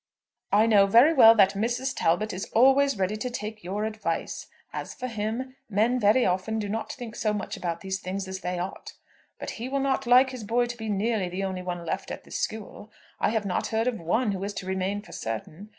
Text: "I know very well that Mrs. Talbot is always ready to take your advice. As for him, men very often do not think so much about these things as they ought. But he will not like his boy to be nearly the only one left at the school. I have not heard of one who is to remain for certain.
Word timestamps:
"I 0.51 0.65
know 0.65 0.87
very 0.87 1.13
well 1.13 1.35
that 1.35 1.53
Mrs. 1.53 1.93
Talbot 1.95 2.33
is 2.33 2.49
always 2.53 2.97
ready 2.97 3.15
to 3.17 3.29
take 3.29 3.63
your 3.63 3.85
advice. 3.85 4.47
As 4.73 4.95
for 4.95 5.05
him, 5.05 5.55
men 5.69 5.99
very 5.99 6.25
often 6.25 6.57
do 6.57 6.67
not 6.67 6.91
think 6.91 7.15
so 7.15 7.33
much 7.33 7.55
about 7.55 7.81
these 7.81 7.99
things 7.99 8.27
as 8.27 8.39
they 8.39 8.57
ought. 8.57 8.93
But 9.37 9.51
he 9.61 9.69
will 9.69 9.79
not 9.79 10.07
like 10.07 10.31
his 10.31 10.43
boy 10.43 10.65
to 10.65 10.75
be 10.75 10.89
nearly 10.89 11.29
the 11.29 11.43
only 11.43 11.61
one 11.61 11.85
left 11.85 12.09
at 12.09 12.23
the 12.23 12.31
school. 12.31 12.91
I 13.19 13.29
have 13.29 13.45
not 13.45 13.67
heard 13.67 13.85
of 13.85 13.99
one 13.99 14.31
who 14.31 14.43
is 14.43 14.55
to 14.55 14.65
remain 14.65 15.03
for 15.03 15.11
certain. 15.11 15.69